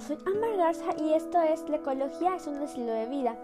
[0.00, 3.36] Soy Amber Garza y esto es La ecología es un estilo de vida.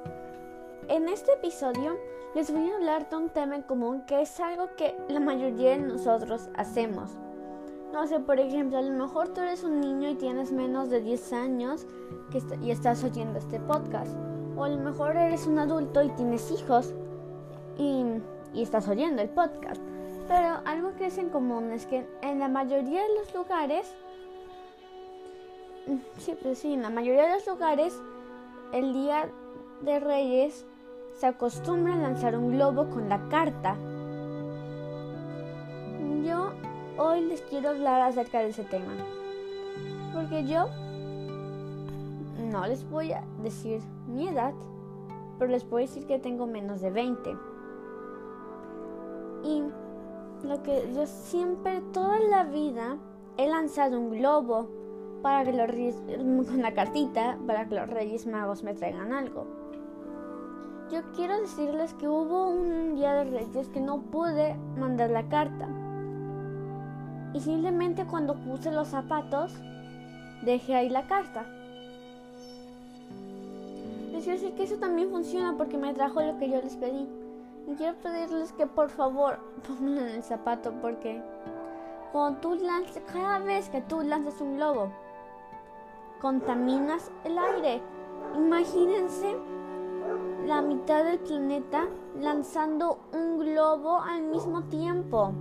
[0.88, 1.96] En este episodio
[2.34, 5.70] les voy a hablar de un tema en común que es algo que la mayoría
[5.70, 7.12] de nosotros hacemos.
[7.92, 11.00] No sé, por ejemplo, a lo mejor tú eres un niño y tienes menos de
[11.00, 11.86] 10 años
[12.60, 14.16] y estás oyendo este podcast.
[14.56, 16.92] O a lo mejor eres un adulto y tienes hijos
[17.78, 18.04] y,
[18.54, 19.80] y estás oyendo el podcast.
[20.26, 23.94] Pero algo que es en común es que en la mayoría de los lugares
[26.18, 28.00] Sí, pues sí, en la mayoría de los lugares
[28.72, 29.30] el Día
[29.80, 30.66] de Reyes
[31.14, 33.76] se acostumbra a lanzar un globo con la carta.
[36.24, 36.52] Yo
[36.98, 38.92] hoy les quiero hablar acerca de ese tema.
[40.12, 40.68] Porque yo
[42.50, 44.54] no les voy a decir mi edad,
[45.38, 47.36] pero les puedo decir que tengo menos de 20.
[49.44, 49.62] Y
[50.46, 52.98] lo que yo siempre, toda la vida,
[53.36, 54.79] he lanzado un globo
[55.22, 59.46] para que los reyes, con la cartita, para que los reyes magos me traigan algo.
[60.90, 65.68] Yo quiero decirles que hubo un día de reyes que no pude mandar la carta.
[67.32, 69.54] Y simplemente cuando puse los zapatos,
[70.42, 71.46] dejé ahí la carta.
[74.12, 77.08] Les que eso también funciona porque me trajo lo que yo les pedí.
[77.68, 81.22] Y quiero pedirles que por favor pongan el zapato porque
[82.12, 84.90] cuando tú lanzas, cada vez que tú lanzas un globo,
[86.20, 87.82] contaminas el aire.
[88.36, 89.36] Imagínense
[90.46, 91.88] la mitad del planeta
[92.20, 95.32] lanzando un globo al mismo tiempo.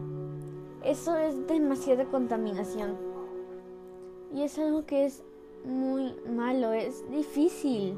[0.84, 2.98] Eso es demasiada contaminación.
[4.34, 5.24] Y es algo que es
[5.66, 7.98] muy malo, es difícil.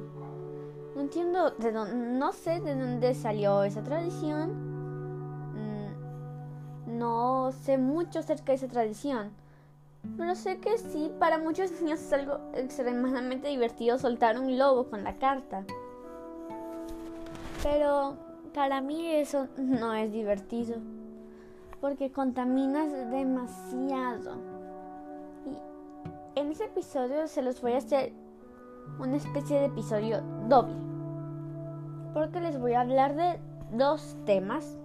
[0.95, 4.51] No entiendo de no sé de dónde salió esa tradición.
[5.53, 9.40] Mm, no sé mucho acerca de esa tradición.
[10.17, 15.03] Pero sé que sí, para muchos niños es algo extremadamente divertido soltar un globo con
[15.03, 15.63] la carta.
[17.61, 18.17] Pero
[18.53, 20.77] para mí eso no es divertido.
[21.79, 24.35] Porque contaminas demasiado.
[25.45, 28.13] Y en ese episodio se los voy a hacer
[28.99, 30.75] una especie de episodio doble.
[32.13, 33.39] Porque les voy a hablar de
[33.71, 34.77] dos temas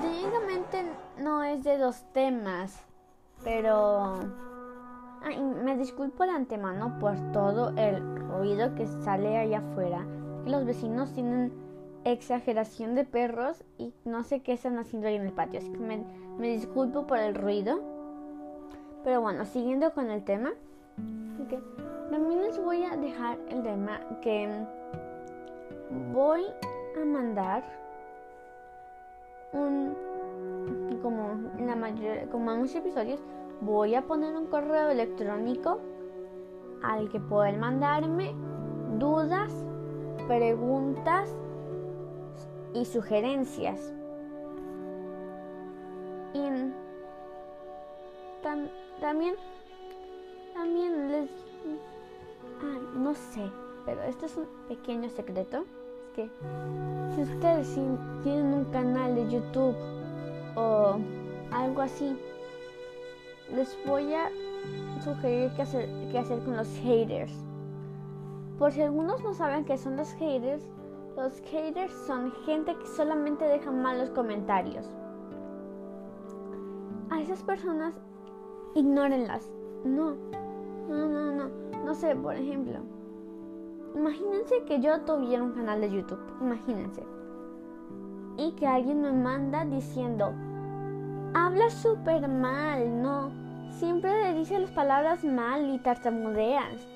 [0.00, 0.84] técnicamente
[1.18, 2.84] no es de dos temas,
[3.44, 4.20] pero...
[5.22, 10.06] Ay, me disculpo de antemano por todo el ruido que sale allá afuera.
[10.46, 11.52] Los vecinos tienen
[12.04, 15.58] exageración de perros y no sé qué están haciendo ahí en el patio.
[15.58, 16.04] Así que me,
[16.38, 17.80] me disculpo por el ruido.
[19.02, 20.52] Pero bueno, siguiendo con el tema.
[22.10, 24.48] También les voy a dejar el tema que
[26.12, 26.44] voy
[27.00, 27.62] a mandar
[29.52, 29.96] un
[31.02, 33.20] como en la mayoría como en muchos episodios
[33.60, 35.80] voy a poner un correo electrónico
[36.82, 38.34] al que pueden mandarme
[38.98, 39.52] dudas,
[40.26, 41.28] preguntas
[42.74, 43.92] y sugerencias.
[46.34, 46.72] Y
[49.00, 49.34] también
[50.54, 51.30] también les
[52.62, 53.50] ah, no sé,
[53.84, 55.64] pero esto es un pequeño secreto
[56.16, 57.78] si ustedes
[58.22, 59.76] tienen un canal de YouTube
[60.56, 60.98] o
[61.52, 62.16] algo así,
[63.54, 64.28] les voy a
[65.02, 67.32] sugerir qué hacer, qué hacer con los haters.
[68.58, 70.62] Por si algunos no saben qué son los haters,
[71.16, 74.88] los haters son gente que solamente deja malos comentarios.
[77.10, 77.94] A esas personas,
[78.74, 79.50] ignórenlas.
[79.84, 80.16] No,
[80.88, 81.68] no, no, no.
[81.84, 82.80] No sé, por ejemplo,
[83.98, 87.02] Imagínense que yo tuviera un canal de YouTube, imagínense.
[88.36, 90.32] Y que alguien me manda diciendo,
[91.34, 93.32] habla súper mal, no.
[93.72, 96.86] Siempre le dice las palabras mal y tartamudeas.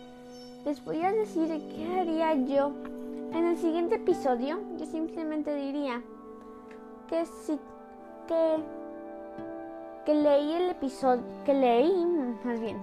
[0.64, 2.70] Les voy a decir qué haría yo.
[3.32, 6.02] En el siguiente episodio, yo simplemente diría
[7.08, 7.58] que si
[8.28, 8.56] que
[10.04, 12.06] que leí el episodio, que leí,
[12.44, 12.80] más bien,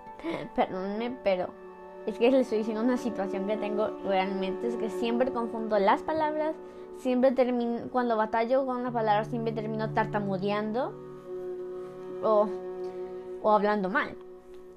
[0.54, 1.63] perdónenme, pero
[2.06, 6.02] es que les estoy diciendo una situación que tengo realmente, es que siempre confundo las
[6.02, 6.54] palabras,
[6.98, 10.92] siempre termino, cuando batallo con una palabra, siempre termino tartamudeando
[12.22, 12.48] o,
[13.42, 14.16] o hablando mal.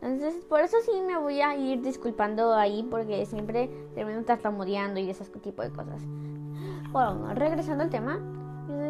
[0.01, 5.09] Entonces, por eso sí me voy a ir disculpando ahí, porque siempre termino tartamudeando y
[5.09, 6.01] ese tipo de cosas.
[6.91, 8.19] Bueno, regresando al tema,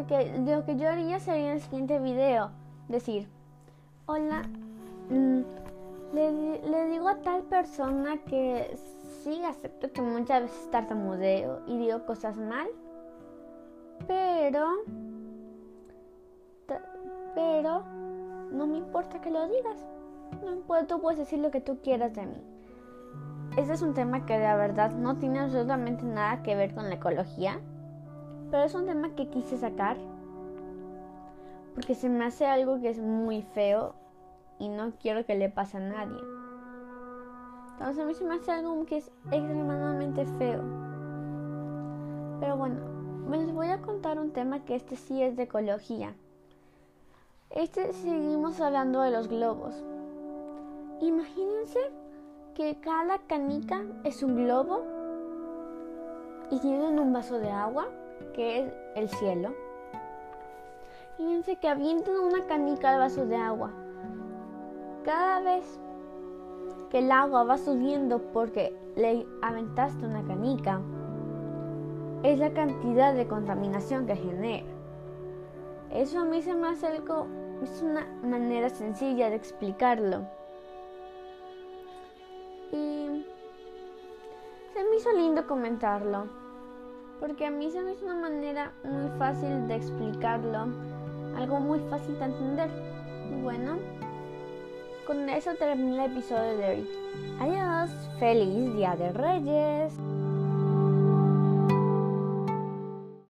[0.06, 2.50] que lo que yo haría sería en el siguiente video
[2.88, 3.28] decir:
[4.06, 4.42] Hola,
[6.12, 8.76] le, digo a tal persona que
[9.22, 12.68] sí acepto que muchas veces tartamudeo y digo cosas mal,
[14.06, 14.68] pero
[17.34, 17.82] pero
[18.50, 19.76] no me importa que lo digas.
[20.42, 22.42] No tú puedes decir lo que tú quieras de mí.
[23.56, 26.96] Este es un tema que de verdad no tiene absolutamente nada que ver con la
[26.96, 27.60] ecología,
[28.50, 29.96] pero es un tema que quise sacar
[31.74, 33.94] porque se me hace algo que es muy feo
[34.58, 36.20] y no quiero que le pase a nadie.
[37.72, 40.62] Entonces a mí se me hace algo que es extremadamente feo.
[42.40, 42.80] Pero bueno,
[43.30, 46.14] les voy a contar un tema que este sí es de ecología.
[47.50, 49.74] Este seguimos hablando de los globos.
[51.00, 51.78] Imagínense
[52.54, 54.82] que cada canica es un globo
[56.50, 57.86] y tienen un vaso de agua
[58.34, 59.54] que es el cielo.
[61.16, 63.72] Fíjense que avientan una canica al vaso de agua.
[65.08, 65.80] Cada vez
[66.90, 70.82] que el agua va subiendo porque le aventaste una canica,
[72.22, 74.66] es la cantidad de contaminación que genera.
[75.90, 77.26] Eso a mí se me hace algo,
[77.62, 80.26] es una manera sencilla de explicarlo.
[82.70, 83.24] Y
[84.74, 86.26] se me hizo lindo comentarlo,
[87.18, 90.66] porque a mí se me hizo una manera muy fácil de explicarlo,
[91.34, 92.70] algo muy fácil de entender.
[93.42, 93.78] Bueno,
[95.08, 96.88] con eso termina el episodio de hoy.
[97.40, 99.94] Adiós, feliz Día de Reyes.